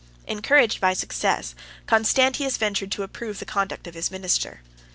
Encouraged 0.25 0.81
by 0.81 0.93
success, 0.95 1.53
Constantius 1.85 2.57
ventured 2.57 2.91
to 2.91 3.03
approve 3.03 3.37
the 3.37 3.45
conduct 3.45 3.85
of 3.85 3.93
his 3.93 4.09
minister. 4.09 4.61